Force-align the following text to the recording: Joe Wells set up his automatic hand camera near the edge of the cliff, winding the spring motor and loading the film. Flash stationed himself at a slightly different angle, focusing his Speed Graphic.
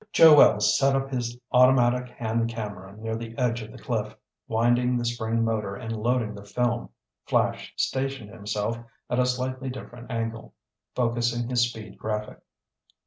Joe 0.11 0.33
Wells 0.35 0.79
set 0.79 0.95
up 0.95 1.11
his 1.11 1.37
automatic 1.51 2.09
hand 2.09 2.49
camera 2.49 2.97
near 2.97 3.15
the 3.15 3.37
edge 3.37 3.61
of 3.61 3.71
the 3.71 3.77
cliff, 3.77 4.15
winding 4.47 4.97
the 4.97 5.05
spring 5.05 5.45
motor 5.45 5.75
and 5.75 5.95
loading 5.95 6.33
the 6.33 6.43
film. 6.43 6.89
Flash 7.27 7.71
stationed 7.77 8.31
himself 8.31 8.79
at 9.11 9.19
a 9.19 9.27
slightly 9.27 9.69
different 9.69 10.09
angle, 10.09 10.55
focusing 10.95 11.47
his 11.49 11.69
Speed 11.69 11.99
Graphic. 11.99 12.39